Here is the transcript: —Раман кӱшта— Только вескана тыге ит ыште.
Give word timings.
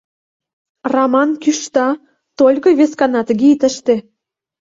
—Раман 0.93 1.29
кӱшта— 1.43 1.87
Только 2.39 2.67
вескана 2.79 3.21
тыге 3.27 3.45
ит 3.53 3.61
ыште. 3.69 3.95